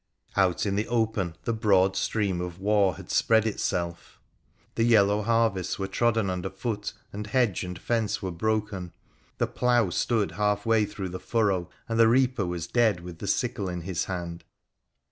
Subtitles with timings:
[0.35, 4.19] Out in the open the broad stream of war had spread itself.
[4.73, 8.93] The yellow harvests were trodden under foot, and hedge and fence were broken.
[9.37, 13.69] The plough stood halfway through the furrow, and the reaper was dead with the sickle
[13.69, 14.43] in his hand.